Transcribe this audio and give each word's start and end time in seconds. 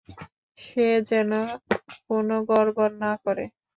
সে 0.59 0.87
যেন 1.09 1.31
কোনো 2.07 2.35
গড়বড় 2.49 2.93
না 3.03 3.11
করে। 3.23 3.43